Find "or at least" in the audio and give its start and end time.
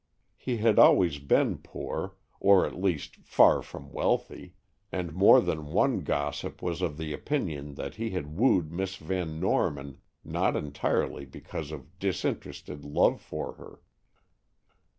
2.39-3.17